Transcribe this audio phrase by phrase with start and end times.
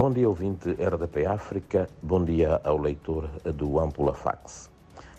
[0.00, 1.86] Bom dia, ouvinte RDP África.
[2.02, 4.70] Bom dia ao leitor do Ampula Fax.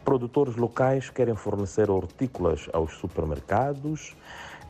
[0.04, 4.18] Produtores locais querem fornecer hortícolas aos supermercados.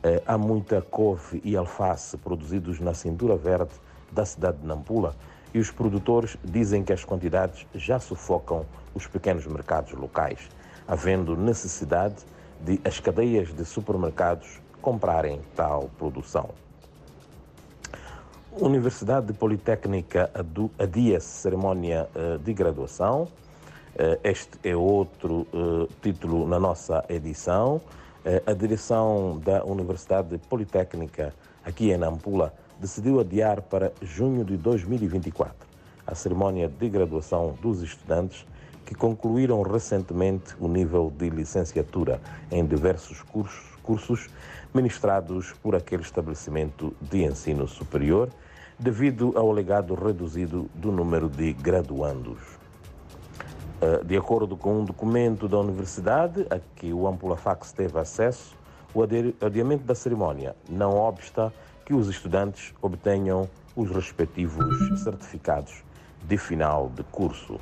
[0.03, 3.71] Eh, há muita couve e alface produzidos na cintura verde
[4.11, 5.15] da cidade de Nampula
[5.53, 10.49] e os produtores dizem que as quantidades já sufocam os pequenos mercados locais,
[10.87, 12.25] havendo necessidade
[12.61, 16.49] de as cadeias de supermercados comprarem tal produção.
[18.57, 20.31] Universidade Politécnica
[20.77, 23.27] adia cerimónia eh, de graduação.
[23.95, 27.79] Eh, este é outro eh, título na nossa edição.
[28.45, 31.33] A direção da Universidade Politécnica
[31.63, 35.55] aqui em Nampula decidiu adiar para junho de 2024
[36.05, 38.45] a cerimónia de graduação dos estudantes
[38.85, 42.19] que concluíram recentemente o nível de licenciatura
[42.51, 44.29] em diversos cursos, cursos
[44.71, 48.29] ministrados por aquele estabelecimento de ensino superior,
[48.77, 52.37] devido ao alegado reduzido do número de graduandos.
[53.81, 58.55] Eh, de acordo com um documento da universidade a que o Ampula Fax teve acesso,
[58.93, 61.51] o adiamento da cerimónia não obsta
[61.83, 65.83] que os estudantes obtenham os respectivos certificados
[66.27, 67.59] de final de curso.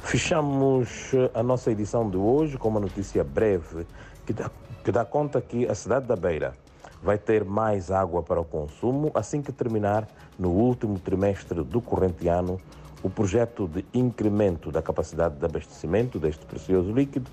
[0.00, 3.86] Fechamos a nossa edição de hoje com uma notícia breve
[4.24, 4.50] que dá,
[4.82, 6.54] que dá conta que a cidade da Beira
[7.02, 12.26] vai ter mais água para o consumo assim que terminar no último trimestre do corrente
[12.26, 12.58] ano
[13.02, 17.30] o projeto de incremento da capacidade de abastecimento deste precioso líquido,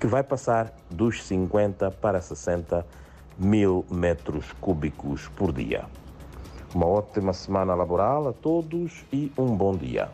[0.00, 2.86] que vai passar dos 50 para 60
[3.38, 5.84] mil metros cúbicos por dia.
[6.74, 10.08] Uma ótima semana laboral a todos e um bom dia.